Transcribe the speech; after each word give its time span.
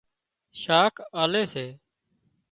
شاک 0.61 0.95
آلي 1.21 1.43
سي 1.53 1.67